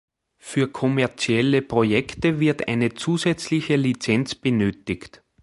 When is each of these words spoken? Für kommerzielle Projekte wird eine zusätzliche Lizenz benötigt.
Für 0.39 0.67
kommerzielle 0.67 1.61
Projekte 1.61 2.39
wird 2.39 2.67
eine 2.67 2.95
zusätzliche 2.95 3.75
Lizenz 3.75 4.33
benötigt. 4.33 5.21